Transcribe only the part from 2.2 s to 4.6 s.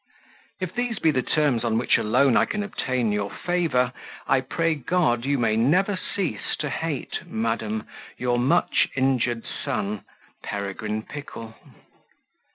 I can obtain your favour, I